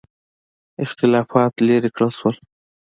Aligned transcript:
اختلافات 0.85 1.53
لیرې 1.67 1.89
کړل 1.95 2.11
شول. 2.17 2.35